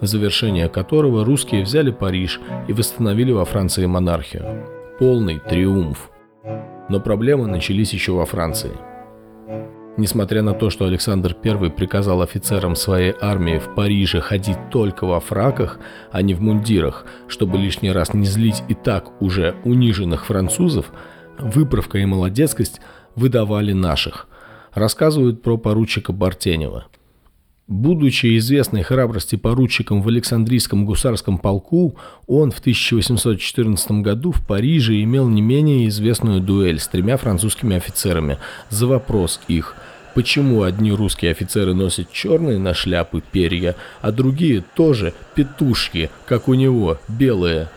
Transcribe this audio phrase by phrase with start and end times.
[0.00, 4.64] в завершение которого русские взяли Париж и восстановили во Франции монархию.
[4.98, 6.10] Полный триумф.
[6.88, 8.70] Но проблемы начались еще во Франции.
[9.96, 15.20] Несмотря на то, что Александр I приказал офицерам своей армии в Париже ходить только во
[15.20, 15.78] фраках,
[16.10, 20.90] а не в мундирах, чтобы лишний раз не злить и так уже униженных французов,
[21.38, 22.80] выправка и молодецкость–
[23.16, 24.26] выдавали наших.
[24.72, 26.86] Рассказывают про поручика Бартенева.
[27.66, 31.96] Будучи известной храбрости поручиком в Александрийском гусарском полку,
[32.26, 38.38] он в 1814 году в Париже имел не менее известную дуэль с тремя французскими офицерами
[38.70, 39.76] за вопрос их–
[40.14, 46.54] Почему одни русские офицеры носят черные на шляпы перья, а другие тоже петушки, как у
[46.54, 47.68] него, белые?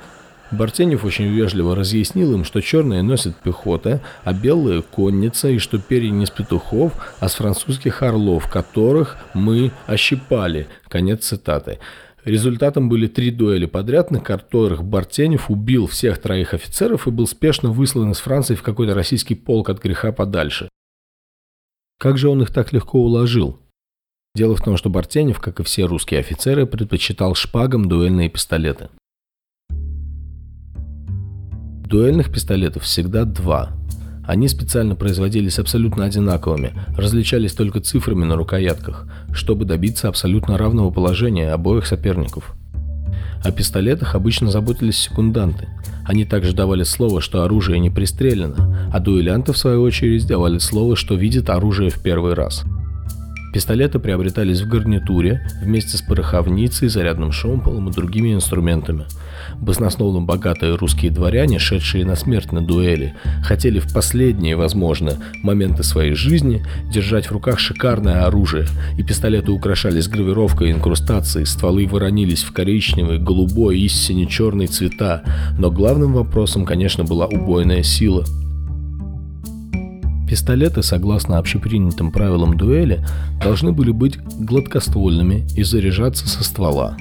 [0.52, 6.10] Бартенев очень вежливо разъяснил им, что черные носят пехота, а белые– конница, и что перья
[6.10, 10.68] не с петухов, а с французских орлов, которых мы ощипали.
[10.88, 11.80] Конец цитаты.
[12.24, 17.72] Результатом были три дуэли подряд, на которых Бартенев убил всех троих офицеров и был спешно
[17.72, 20.70] выслан из Франции в какой-то российский полк от греха подальше.
[22.00, 23.60] Как же он их так легко уложил?
[24.36, 28.90] Дело в том, что Бартенев, как и все русские офицеры, предпочитал шпагам дуэльные пистолеты.
[31.88, 33.70] Дуэльных пистолетов всегда два.
[34.26, 41.50] Они специально производились абсолютно одинаковыми, различались только цифрами на рукоятках, чтобы добиться абсолютно равного положения
[41.50, 42.56] обоих соперников.
[43.42, 45.70] О пистолетах обычно заботились секунданты.
[46.04, 50.98] Они также давали слово, что оружие не пристрелено, а дуэлянты, в свою очередь, давали слово,
[50.98, 52.66] что видят оружие в первый раз–
[53.58, 59.06] Пистолеты приобретались в гарнитуре вместе с пороховницей, зарядным шомполом и другими инструментами.
[59.60, 66.14] Баснословно богатые русские дворяне, шедшие на смерть на дуэли, хотели в последние, возможно, моменты своей
[66.14, 66.64] жизни
[66.94, 73.18] держать в руках шикарное оружие, и пистолеты украшались гравировкой и инкрустацией, стволы воронились в коричневый,
[73.18, 75.24] голубой и сине-черный цвета,
[75.58, 78.24] но главным вопросом, конечно, была убойная сила–
[80.28, 83.06] Пистолеты, согласно общепринятым правилам дуэли,
[83.42, 86.98] должны были быть гладкоствольными и заряжаться со ствола.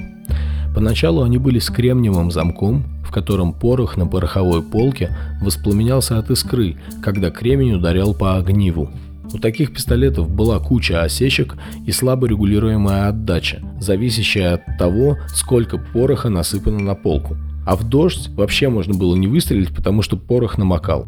[0.73, 6.77] Поначалу они были с кремниевым замком, в котором порох на пороховой полке воспламенялся от искры,
[7.01, 8.89] когда кремень ударял по огниву.
[9.33, 16.29] У таких пистолетов была куча осечек и слабо регулируемая отдача, зависящая от того, сколько пороха
[16.29, 17.35] насыпано на полку.
[17.65, 21.07] А в дождь вообще можно было не выстрелить, потому что порох намокал.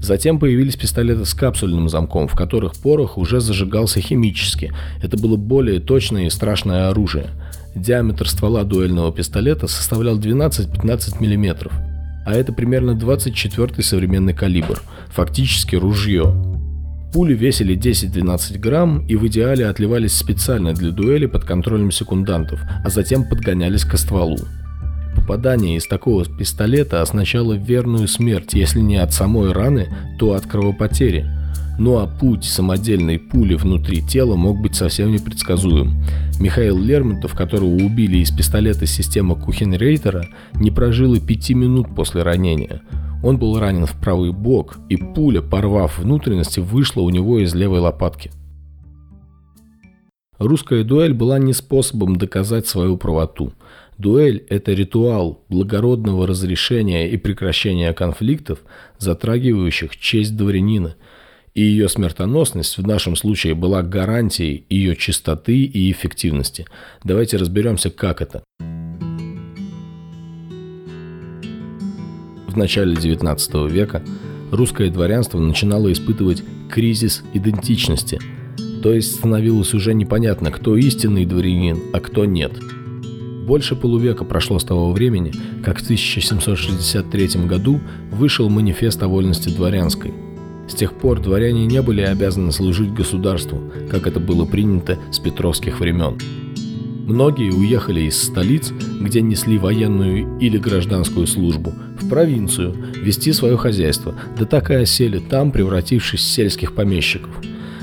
[0.00, 4.72] Затем появились пистолеты с капсульным замком, в которых порох уже зажигался химически.
[5.02, 7.30] Это было более точное и страшное оружие.
[7.74, 11.70] Диаметр ствола дуэльного пистолета составлял 12-15 мм,
[12.26, 16.34] а это примерно 24-й современный калибр, фактически ружье.
[17.12, 22.90] Пули весили 10-12 грамм и в идеале отливались специально для дуэли под контролем секундантов, а
[22.90, 24.38] затем подгонялись к стволу.
[25.28, 29.86] Попадание из такого пистолета означало верную смерть, если не от самой раны,
[30.18, 31.26] то от кровопотери.
[31.78, 36.02] Ну а путь самодельной пули внутри тела мог быть совсем непредсказуем.
[36.40, 42.80] Михаил Лермонтов, которого убили из пистолета системы Кухенрейтера, не прожил и пяти минут после ранения.
[43.22, 47.80] Он был ранен в правый бок, и пуля, порвав внутренности, вышла у него из левой
[47.80, 48.30] лопатки.
[50.38, 53.52] Русская дуэль была не способом доказать свою правоту.
[53.98, 58.60] Дуэль– это ритуал благородного разрешения и прекращения конфликтов,
[58.98, 60.96] затрагивающих честь дворянина–
[61.58, 66.66] и ее смертоносность в нашем случае была гарантией ее чистоты и эффективности.
[67.02, 68.44] Давайте разберемся, как это.
[72.46, 74.04] В начале XIX века
[74.52, 78.20] русское дворянство начинало испытывать кризис идентичности,
[78.80, 82.52] то есть становилось уже непонятно, кто истинный дворянин, а кто нет.
[83.48, 85.32] Больше полувека прошло с того времени,
[85.64, 87.80] как в 1763 году
[88.12, 90.12] вышел манифест о вольности дворянской–
[90.68, 95.80] с тех пор дворяне не были обязаны служить государству, как это было принято с петровских
[95.80, 96.18] времен.
[97.06, 104.14] Многие уехали из столиц, где несли военную или гражданскую службу, в провинцию, вести свое хозяйство,
[104.38, 107.30] да так и осели там, превратившись в сельских помещиков.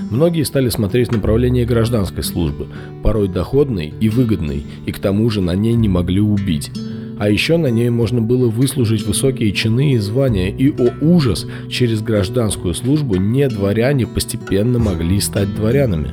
[0.09, 2.67] Многие стали смотреть направление гражданской службы,
[3.03, 6.71] порой доходной и выгодной, и к тому же на ней не могли убить–
[7.17, 12.01] а еще на ней можно было выслужить высокие чины и звания, и, о ужас, через
[12.01, 16.11] гражданскую службу не дворяне постепенно могли стать дворянами.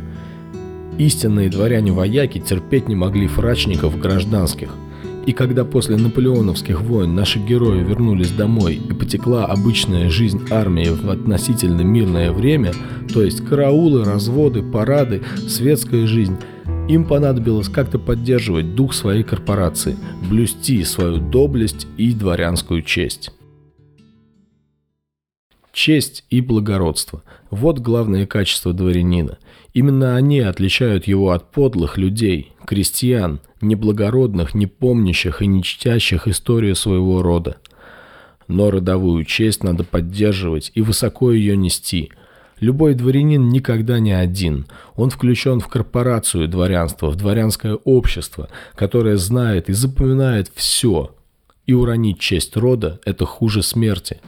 [0.99, 4.75] Истинные дворяне-вояки терпеть не могли фрачников гражданских.
[5.27, 11.09] И когда после наполеоновских войн наши герои вернулись домой и потекла обычная жизнь армии в
[11.09, 12.73] относительно мирное время,
[13.13, 16.37] то есть караулы, разводы, парады, светская жизнь–
[16.89, 19.97] им понадобилось как-то поддерживать дух своей корпорации,
[20.29, 23.31] блюсти свою доблесть и дворянскую честь.
[25.73, 29.39] Честь и благородство– вот главные качества дворянина.
[29.75, 36.75] Именно они отличают его от подлых людей, крестьян, неблагородных, не помнящих и не чтящих историю
[36.75, 37.57] своего рода.
[38.49, 42.11] Но родовую честь надо поддерживать и высоко ее нести–
[42.63, 44.67] Любой дворянин никогда не один.
[44.95, 51.13] Он включен в корпорацию дворянства, в дворянское общество, которое знает и запоминает все.
[51.67, 54.21] И уронить честь рода– это хуже смерти.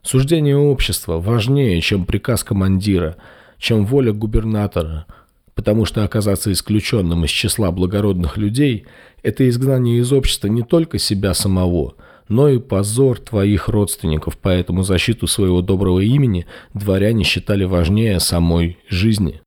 [0.00, 3.16] Суждение общества важнее, чем приказ командира,
[3.64, 5.06] чем воля губернатора,
[5.54, 8.86] потому что оказаться исключенным из числа благородных людей–
[9.22, 11.94] это изгнание из общества не только себя самого–
[12.28, 19.42] но и позор твоих родственников, поэтому защиту своего доброго имени дворяне считали важнее самой жизни.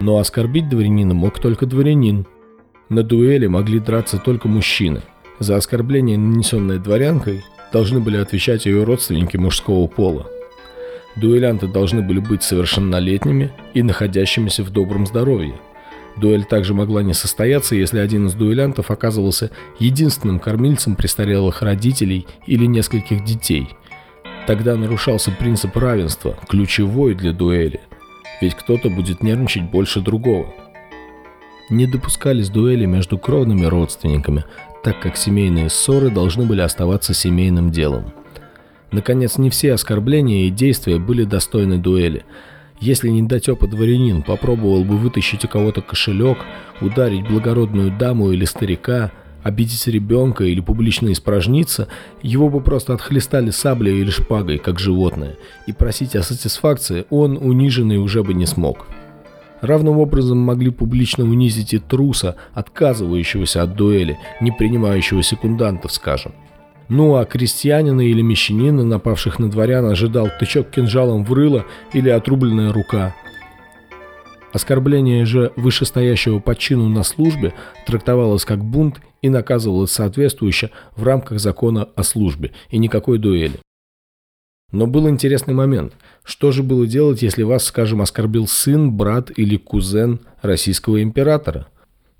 [0.00, 2.26] Но оскорбить дворянина мог только дворянин.
[2.88, 5.02] На дуэли могли драться только мужчины.
[5.38, 7.42] За оскорбление, нанесенное дворянкой,
[7.72, 10.26] должны были отвечать ее родственники мужского пола.
[11.20, 15.54] Дуэлянты должны были быть совершеннолетними и находящимися в добром здоровье–
[16.18, 22.66] Дуэль также могла не состояться, если один из дуэлянтов оказывался единственным кормильцем престарелых родителей или
[22.66, 23.68] нескольких детей.
[24.46, 27.80] Тогда нарушался принцип равенства, ключевой для дуэли,
[28.40, 30.52] ведь кто-то будет нервничать больше другого.
[31.70, 34.44] Не допускались дуэли между кровными родственниками,
[34.82, 38.12] так как семейные ссоры должны были оставаться семейным делом.
[38.90, 42.24] Наконец, не все оскорбления и действия были достойны дуэли–
[42.80, 46.38] если не дать дворянин попробовал бы вытащить у кого-то кошелек,
[46.80, 49.10] ударить благородную даму или старика,
[49.42, 51.88] обидеть ребенка или публично испражниться,
[52.22, 57.98] его бы просто отхлестали саблей или шпагой, как животное, и просить о сатисфакции он, униженный,
[57.98, 58.86] уже бы не смог.
[59.60, 66.32] Равным образом могли публично унизить и труса, отказывающегося от дуэли, не принимающего секундантов, скажем.
[66.88, 72.72] Ну а крестьянина или мещанина, напавших на дворян, ожидал тычок кинжалом в рыло или отрубленная
[72.72, 73.14] рука.
[74.52, 77.52] Оскорбление же вышестоящего по чину на службе
[77.86, 83.60] трактовалось как бунт и наказывалось соответствующе в рамках закона о службе и никакой дуэли.
[84.72, 85.94] Но был интересный момент.
[86.24, 91.68] Что же было делать, если вас, скажем, оскорбил сын, брат или кузен российского императора?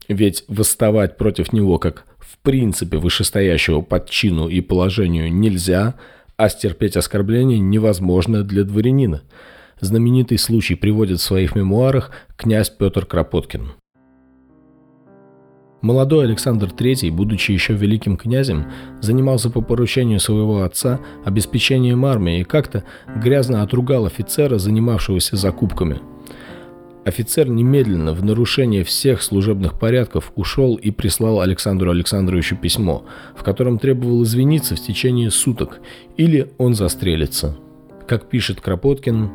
[0.09, 5.95] Ведь восставать против него как в принципе вышестоящего под чину и положению нельзя,
[6.37, 9.23] а стерпеть оскорбление невозможно для дворянина.
[9.81, 13.73] Знаменитый случай приводит в своих мемуарах князь Петр Кропоткин.
[15.81, 18.67] Молодой Александр III, будучи еще великим князем,
[19.01, 22.83] занимался по поручению своего отца обеспечением армии и как-то
[23.17, 26.01] грязно отругал офицера, занимавшегося закупками–
[27.09, 33.79] Офицер немедленно, в нарушение всех служебных порядков, ушел и прислал Александру Александровичу письмо, в котором
[33.79, 35.81] требовал извиниться в течение суток,
[36.19, 37.57] или он застрелится.
[38.07, 39.31] Как пишет Кропоткин,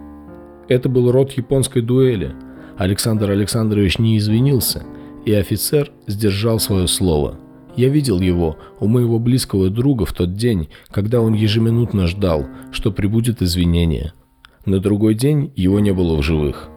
[0.69, 2.35] это был род японской дуэли.
[2.77, 4.83] Александр Александрович не извинился,
[5.25, 7.39] и офицер сдержал свое слово.
[7.75, 12.91] Я видел его у моего близкого друга в тот день, когда он ежеминутно ждал, что
[12.91, 14.13] прибудет извинение.
[14.63, 16.69] На другой день его не было в живых.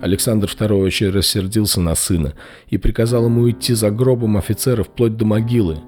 [0.00, 2.34] Александр II очень рассердился на сына
[2.68, 5.78] и приказал ему идти за гробом офицера вплоть до могилы.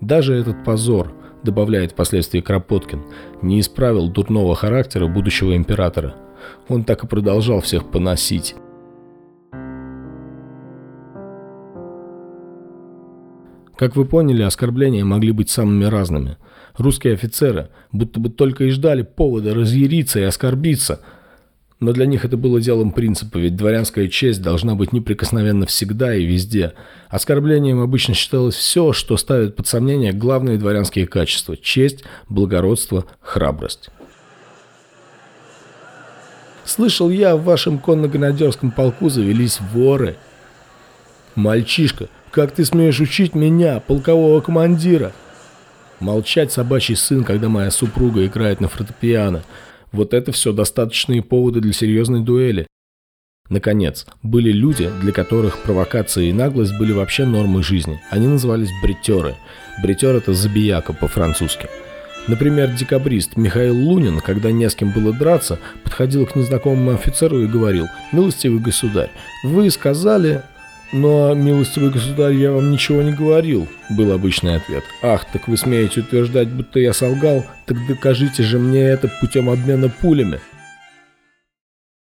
[0.00, 1.14] Даже этот позор,
[1.44, 3.04] добавляет впоследствии Кропоткин,
[3.42, 6.16] не исправил дурного характера будущего императора.
[6.68, 8.56] Он так и продолжал всех поносить.
[13.76, 16.38] Как вы поняли, оскорбления могли быть самыми разными.
[16.76, 21.00] Русские офицеры будто бы только и ждали повода разъяриться и оскорбиться–
[21.84, 26.24] но для них это было делом принципа, ведь дворянская честь должна быть неприкосновенна всегда и
[26.24, 26.72] везде.
[27.10, 33.90] Оскорблением обычно считалось все, что ставит под сомнение главные дворянские качества– честь, благородство, храбрость.
[36.64, 40.16] Слышал я, в вашем конно-гранадерском полку завелись воры.
[41.34, 45.12] Мальчишка, как ты смеешь учить меня, полкового командира?
[46.00, 49.42] Молчать собачий сын, когда моя супруга играет на фортепиано–
[49.94, 52.66] вот это все достаточные поводы для серьезной дуэли.
[53.48, 58.00] Наконец, были люди, для которых провокация и наглость были вообще нормой жизни.
[58.10, 59.36] Они назывались бритеры.
[59.82, 61.68] Бритер– это забияка по-французски.
[62.26, 67.46] Например, декабрист Михаил Лунин, когда не с кем было драться, подходил к незнакомому офицеру и
[67.46, 69.10] говорил «Милостивый государь,
[69.44, 70.42] вы сказали,
[70.96, 74.84] «Но, милостивый государь, я вам ничего не говорил»,— был обычный ответ.
[75.02, 77.44] «Ах, так вы смеете утверждать, будто я солгал?
[77.66, 80.38] Так докажите же мне это путем обмена пулями».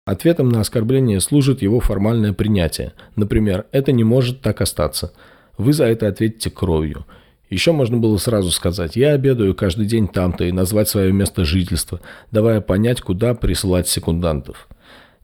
[0.07, 2.93] Ответом на оскорбление служит его формальное принятие.
[3.15, 5.13] Например, «это не может так остаться».
[5.59, 7.05] Вы за это ответите кровью.
[7.51, 12.01] Еще можно было сразу сказать «я обедаю каждый день там-то» и назвать свое место жительства,
[12.31, 14.67] давая понять, куда присылать секундантов.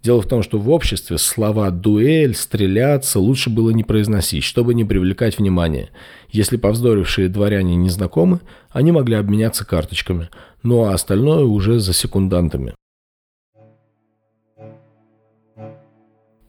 [0.03, 4.85] Дело в том, что в обществе слова «дуэль», «стреляться» лучше было не произносить, чтобы не
[4.85, 5.89] привлекать внимание.
[6.29, 8.39] Если повздорившие дворяне не знакомы,
[8.69, 10.29] они могли обменяться карточками,
[10.63, 12.73] ну а остальное уже за секундантами.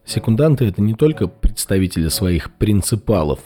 [0.04, 3.40] Секунданты– это не только представители своих принципалов,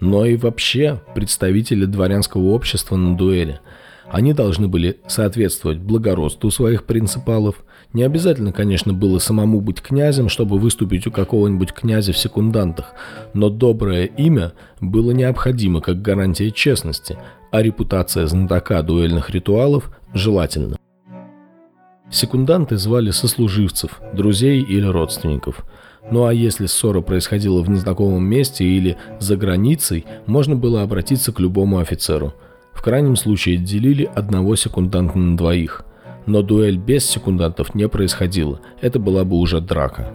[0.00, 3.60] но и вообще представители дворянского общества на дуэли–
[4.12, 7.64] они должны были соответствовать благородству своих принципалов.
[7.94, 12.92] Не обязательно, конечно, было самому быть князем, чтобы выступить у какого-нибудь князя в секундантах,
[13.32, 17.16] но доброе имя было необходимо как гарантия честности,
[17.50, 20.76] а репутация знатока дуэльных ритуалов желательна.
[22.10, 25.64] Секунданты звали сослуживцев, друзей или родственников.
[26.10, 31.40] Ну а если ссора происходила в незнакомом месте или за границей, можно было обратиться к
[31.40, 32.34] любому офицеру–
[32.82, 35.84] в крайнем случае делили одного секунданта на двоих.
[36.26, 40.12] Но дуэль без секундантов не происходила, это была бы уже драка.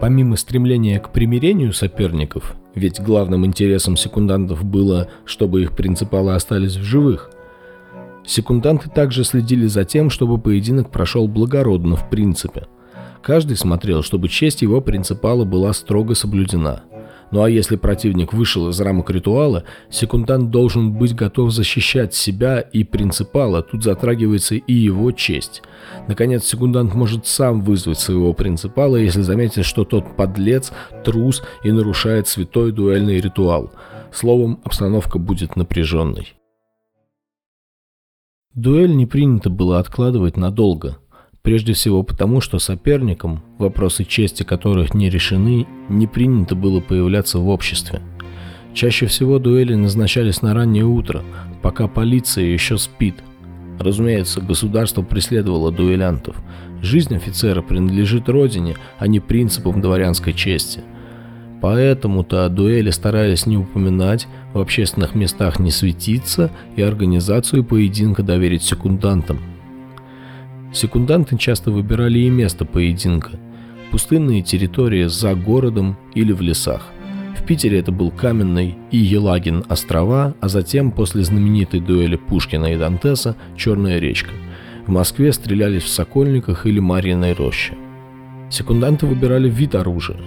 [0.00, 6.82] Помимо стремления к примирению соперников, ведь главным интересом секундантов было, чтобы их принципалы остались в
[6.82, 7.30] живых,
[8.26, 12.66] секунданты также следили за тем, чтобы поединок прошел благородно в принципе.
[13.22, 16.82] Каждый смотрел, чтобы честь его принципала была строго соблюдена–
[17.30, 22.82] ну а если противник вышел из рамок ритуала, секундант должен быть готов защищать себя и
[22.84, 25.62] принципала, тут затрагивается и его честь.
[26.08, 30.72] Наконец, секундант может сам вызвать своего принципала, если заметит, что тот подлец,
[31.04, 33.72] трус и нарушает святой дуэльный ритуал.
[34.12, 36.34] Словом, обстановка будет напряженной.
[38.54, 40.98] Дуэль не принято было откладывать надолго–
[41.42, 47.48] Прежде всего потому, что соперникам, вопросы чести которых не решены, не принято было появляться в
[47.48, 48.02] обществе.
[48.74, 51.22] Чаще всего дуэли назначались на раннее утро,
[51.62, 53.14] пока полиция еще спит.
[53.78, 56.36] Разумеется, государство преследовало дуэлянтов.
[56.82, 60.82] Жизнь офицера принадлежит родине, а не принципам дворянской чести.
[61.62, 69.40] Поэтому-то дуэли старались не упоминать, в общественных местах не светиться и организацию поединка доверить секундантам–
[70.72, 73.32] Секунданты часто выбирали и место поединка–
[73.90, 76.86] пустынные территории за городом или в лесах.
[77.36, 82.78] В Питере это был Каменный и Елагин острова, а затем, после знаменитой дуэли Пушкина и
[82.78, 84.30] Дантеса, Черная речка.
[84.86, 87.74] В Москве стрелялись в Сокольниках или Марьиной роще.
[88.48, 90.18] Секунданты выбирали вид оружия.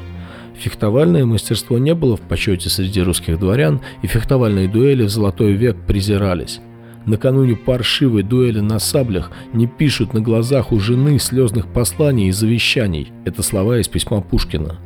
[0.55, 5.77] Фехтовальное мастерство не было в почете среди русских дворян, и фехтовальные дуэли в золотой век
[5.87, 6.59] презирались.
[7.05, 13.11] Накануне паршивой дуэли на саблях не пишут на глазах у жены слезных посланий и завещаний.
[13.25, 14.77] Это слова из письма Пушкина.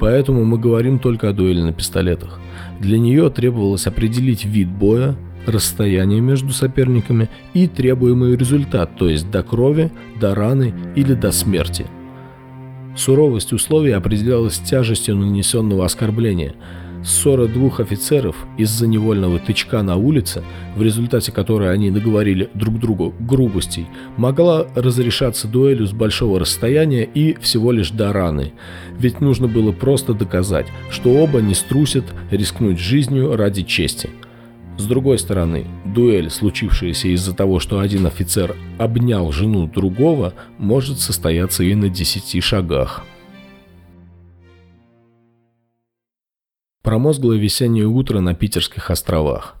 [0.00, 2.40] Поэтому мы говорим только о дуэли на пистолетах.
[2.80, 5.14] Для нее требовалось определить вид боя,
[5.46, 11.86] расстояние между соперниками и требуемый результат, то есть до крови, до раны или до смерти.
[12.96, 16.54] Суровость условий определялась тяжестью нанесенного оскорбления–
[17.04, 20.42] Ссора двух офицеров из-за невольного тычка на улице,
[20.74, 27.34] в результате которой они наговорили друг другу грубостей, могла разрешаться дуэлью с большого расстояния и
[27.40, 28.54] всего лишь до раны.
[28.98, 34.08] Ведь нужно было просто доказать, что оба не струсят рискнуть жизнью ради чести.
[34.78, 41.64] С другой стороны, дуэль, случившаяся из-за того, что один офицер обнял жену другого, может состояться
[41.64, 43.04] и на десяти шагах.
[46.84, 49.56] Промозглое весеннее утро на Питерских островах.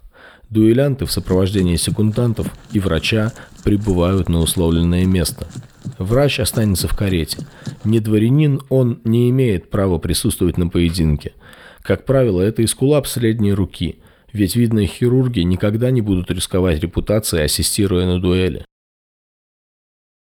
[0.50, 3.32] Дуэлянты в сопровождении секундантов и врача
[3.64, 5.48] прибывают на условленное место.
[5.96, 7.38] Врач останется в карете.
[7.82, 11.32] Не дворянин, он не имеет права присутствовать на поединке.
[11.80, 14.00] Как правило, это эскулап средней руки,
[14.34, 18.66] ведь видные хирурги никогда не будут рисковать репутацией, ассистируя на дуэли.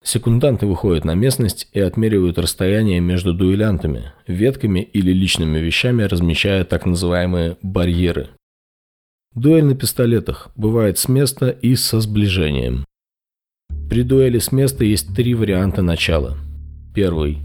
[0.08, 6.86] Секунданты выходят на местность и отмеривают расстояние между дуэлянтами, ветками или личными вещами размещая так
[6.86, 8.30] называемые барьеры.
[9.36, 12.86] Дуэль на пистолетах бывает с места и со сближением.
[13.90, 16.38] При дуэли с места есть три варианта начала.
[16.96, 17.40] Первый.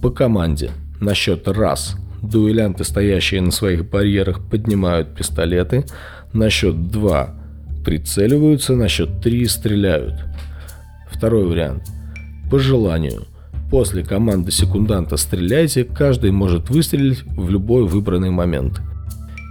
[0.00, 0.70] По команде.
[1.02, 1.94] На счет раз.
[2.22, 5.84] Дуэлянты, стоящие на своих барьерах, поднимают пистолеты.
[6.32, 7.34] На счет два.
[7.84, 8.76] Прицеливаются.
[8.76, 9.44] На счет три.
[9.44, 10.14] Стреляют.
[11.12, 11.82] Второй вариант–
[12.50, 13.24] по желанию.
[13.70, 18.80] После команды секунданта «Стреляйте» каждый может выстрелить в любой выбранный момент.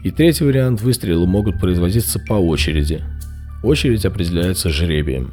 [0.04, 3.04] И третий вариант– выстрелы могут производиться по очереди.
[3.64, 5.32] Очередь определяется жребием.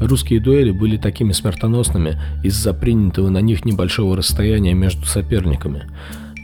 [0.00, 5.84] Русские дуэли были такими смертоносными из-за принятого на них небольшого расстояния между соперниками.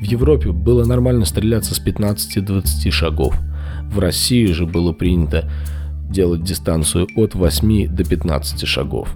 [0.00, 3.36] В Европе было нормально стреляться с 15-20 шагов.
[3.92, 5.50] В России же было принято
[6.08, 9.08] делать дистанцию от 8 до 15 шагов.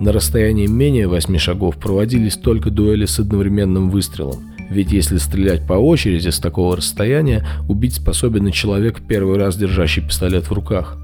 [0.00, 5.74] На расстоянии менее 8 шагов проводились только дуэли с одновременным выстрелом, ведь если стрелять по
[5.74, 10.98] очереди с такого расстояния, убить способен и человек, первый раз держащий пистолет в руках.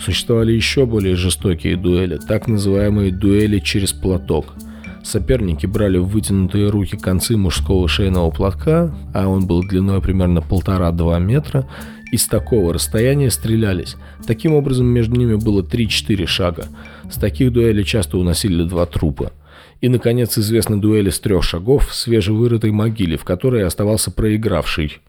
[0.00, 4.54] Существовали еще более жестокие дуэли, так называемые дуэли через платок.
[5.02, 11.18] Соперники брали в вытянутые руки концы мужского шейного платка, а он был длиной примерно полтора-два
[11.18, 11.68] метра,
[12.12, 13.96] и с такого расстояния стрелялись.
[14.26, 16.68] Таким образом, между ними было 3-4 шага.
[17.10, 19.32] С таких дуэлей часто уносили два трупа.
[19.80, 25.00] И, наконец, известны дуэли с трех шагов в свежевырытой могиле, в которой оставался проигравший.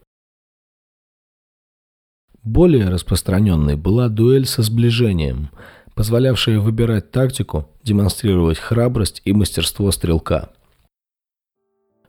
[2.44, 5.50] Более распространенной была дуэль со сближением,
[5.96, 10.50] позволявшая выбирать тактику, демонстрировать храбрость и мастерство стрелка.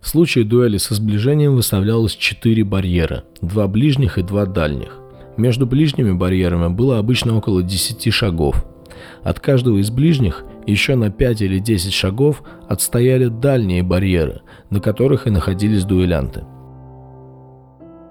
[0.00, 4.98] В случае дуэли со сближением выставлялось четыре барьера, два ближних и два дальних.
[5.36, 8.64] Между ближними барьерами было обычно около 10 шагов.
[9.22, 15.26] От каждого из ближних еще на 5 или 10 шагов отстояли дальние барьеры, на которых
[15.26, 16.44] и находились дуэлянты.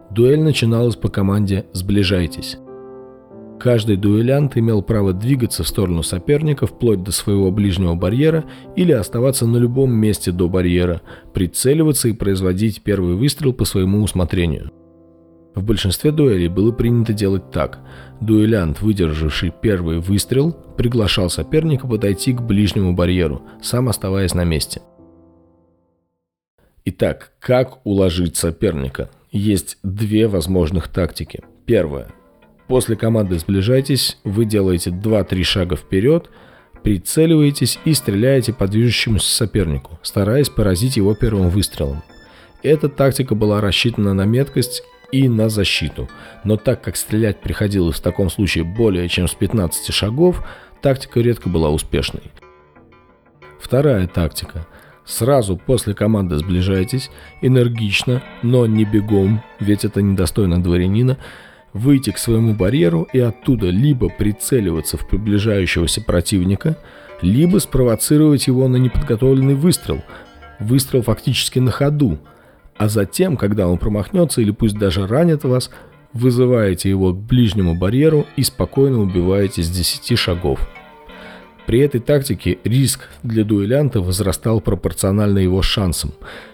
[0.10, 2.58] Дуэль начиналась по команде «Сближайтесь».
[3.60, 9.48] Каждый дуэлянт имел право двигаться в сторону соперника вплоть до своего ближнего барьера или оставаться
[9.48, 11.02] на любом месте до барьера,
[11.34, 14.72] прицеливаться и производить первый выстрел по своему усмотрению.
[15.56, 17.80] В большинстве дуэлей было принято делать так.
[18.22, 24.82] Дуэлянт, выдержавший первый выстрел, приглашал соперника подойти к ближнему барьеру, сам оставаясь на месте.
[26.86, 29.10] Итак, как уложить соперника?
[29.32, 31.42] Есть две возможных тактики.
[31.66, 32.14] Первая
[32.68, 36.30] После команды «Сближайтесь» вы делаете 2-3 шага вперед,
[36.84, 42.04] прицеливаетесь и стреляете по движущемуся сопернику, стараясь поразить его первым выстрелом.
[42.64, 46.10] Эта тактика была рассчитана на меткость и на защиту,
[46.44, 50.46] но так как стрелять приходилось в таком случае более чем с 15 шагов,
[50.82, 52.24] тактика редко была успешной.
[53.60, 54.68] Вторая тактика–
[55.08, 57.10] Сразу после команды «Сближайтесь»,
[57.42, 61.18] энергично, но не бегом, ведь это недостойно дворянина,
[61.78, 66.78] выйти к своему барьеру и оттуда либо прицеливаться в приближающегося противника,
[67.22, 70.04] либо спровоцировать его на неподготовленный выстрел,
[70.60, 72.20] выстрел фактически на ходу,
[72.78, 75.72] а затем, когда он промахнется или пусть даже ранит вас,
[76.14, 80.68] вызываете его к ближнему барьеру и спокойно убиваете с 10 шагов.
[81.66, 86.14] При этой тактике риск для дуэлянта возрастал пропорционально его шансам.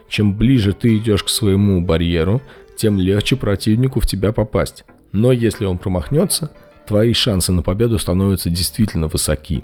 [0.09, 2.41] Чем ближе ты идешь к своему барьеру,
[2.75, 4.85] тем легче противнику в тебя попасть.
[5.13, 6.51] Но если он промахнется,
[6.85, 9.63] твои шансы на победу становятся действительно высоки.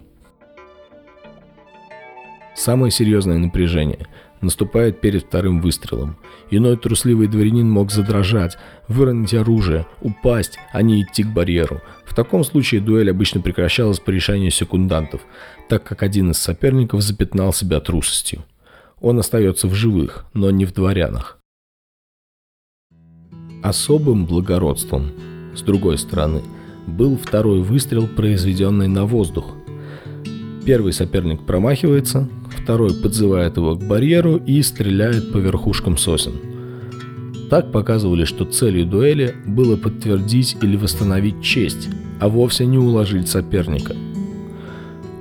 [2.55, 4.07] Самое серьезное напряжение
[4.41, 6.17] наступает перед вторым выстрелом.
[6.49, 8.57] Иной трусливый дворянин мог задрожать,
[8.88, 11.81] выронить оружие, упасть, а не идти к барьеру.
[12.05, 15.21] В таком случае дуэль обычно прекращалась по решению секундантов,
[15.67, 18.43] так как один из соперников запятнал себя трусостью.
[19.01, 21.39] Он остается в живых, но не в дворянах.
[23.63, 25.12] Особым благородством,
[25.60, 26.41] с другой стороны,
[26.88, 29.56] был второй выстрел, произведенный на воздух.
[30.65, 36.34] Первый соперник промахивается, второй подзывает его к барьеру и стреляет по верхушкам сосен.
[37.50, 43.95] Так показывали, что целью дуэли было подтвердить или восстановить честь, а вовсе не уложить соперника.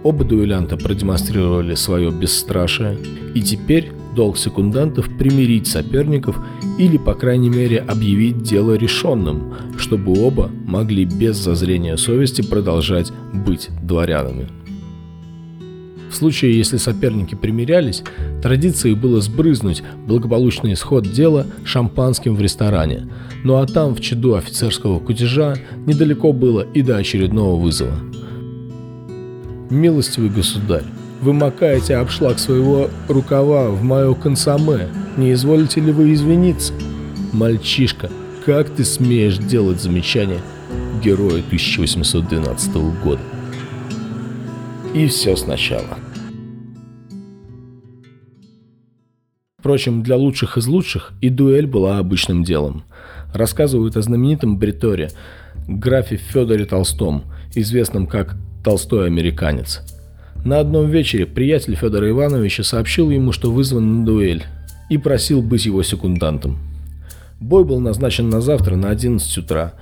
[0.03, 2.99] Оба дуэлянта продемонстрировали свое бесстрашие,
[3.35, 6.41] и теперь долг секундантов примирить соперников
[6.77, 13.69] или, по крайней мере, объявить дело решенным, чтобы оба могли без зазрения совести продолжать быть
[13.81, 14.49] дворянами.
[16.11, 18.03] В случае, если соперники примирялись,
[18.43, 23.09] традицией было сбрызнуть благополучный исход дела шампанским в ресторане.
[23.45, 25.55] Ну а там, в чаду офицерского кутежа,
[25.87, 27.95] недалеко было и до очередного вызова.
[29.71, 30.87] «Милостивый государь,
[31.21, 34.89] вы макаете обшлаг своего рукава в мое консоме.
[35.17, 36.73] Не изволите ли вы извиниться?»
[37.33, 38.11] «Мальчишка,
[38.47, 40.41] как ты смеешь делать замечания
[41.03, 43.21] героя 1812 года?»
[44.95, 45.99] И все сначала.
[49.59, 52.85] Впрочем, для лучших из лучших и дуэль была обычным делом.
[53.35, 55.11] Рассказывают о знаменитом бриторе,
[55.67, 59.83] графе Федоре Толстом, известном как «Толстой американец».
[60.49, 64.47] На одном вечере приятель Федора Ивановича сообщил ему, что вызван на дуэль,
[64.89, 66.57] и просил быть его секундантом.
[67.39, 69.75] Бой был назначен на завтра на 11 утра.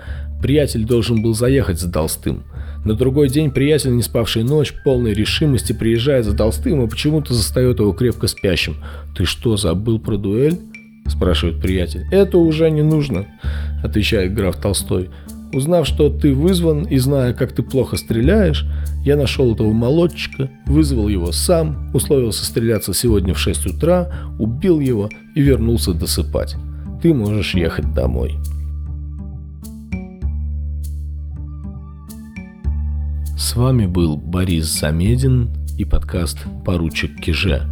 [0.42, 2.42] Приятель должен был заехать за Толстым–
[2.86, 7.80] на другой день приятель, не спавший ночь, полной решимости, приезжает за Толстым и почему-то застает
[7.80, 8.76] его крепко спящим.
[9.16, 10.60] «Ты что, забыл про дуэль?»–
[11.08, 12.06] спрашивает приятель.
[12.12, 13.26] «Это уже не нужно»,–
[13.82, 15.10] отвечает граф Толстой.
[15.56, 18.66] «Узнав, что ты вызван и зная, как ты плохо стреляешь,
[19.06, 25.08] я нашел этого молодчика, вызвал его сам, условился стреляться сегодня в 6 утра, убил его
[25.34, 26.56] и вернулся досыпать.
[27.00, 28.34] Ты можешь ехать домой».
[33.38, 37.62] С вами был Борис Замедин и подкаст «Поручик Киже».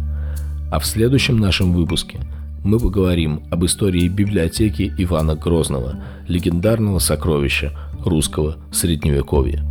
[0.71, 2.19] А в следующем нашем выпуске
[2.65, 9.63] мы поговорим об истории библиотеки Ивана Грозного, легендарного сокровища русского средневековья.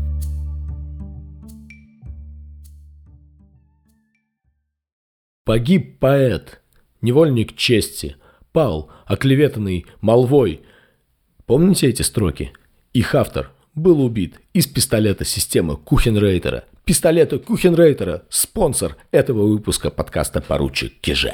[5.45, 6.63] Погиб поэт,
[7.03, 8.17] невольник чести,
[8.53, 10.63] пал, оклеветанный молвой.
[11.47, 12.53] Помните эти строки?
[12.93, 16.65] Их автор был убит из пистолета системы Кухенрейтера.
[16.85, 21.33] Пистолета Кухенрейтера– спонсор этого выпуска подкаста «Поручик Киже».